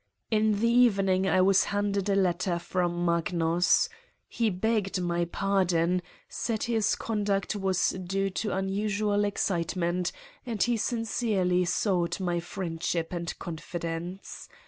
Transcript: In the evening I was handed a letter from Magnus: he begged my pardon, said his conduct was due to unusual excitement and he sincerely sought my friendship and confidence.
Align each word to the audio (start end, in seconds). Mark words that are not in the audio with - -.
In 0.31 0.53
the 0.61 0.67
evening 0.67 1.27
I 1.29 1.41
was 1.41 1.65
handed 1.65 2.09
a 2.09 2.15
letter 2.15 2.57
from 2.57 3.05
Magnus: 3.05 3.87
he 4.27 4.49
begged 4.49 4.99
my 4.99 5.25
pardon, 5.25 6.01
said 6.27 6.63
his 6.63 6.95
conduct 6.95 7.55
was 7.55 7.89
due 7.91 8.31
to 8.31 8.51
unusual 8.55 9.23
excitement 9.25 10.11
and 10.43 10.63
he 10.63 10.75
sincerely 10.75 11.65
sought 11.65 12.19
my 12.19 12.39
friendship 12.39 13.13
and 13.13 13.37
confidence. 13.37 14.49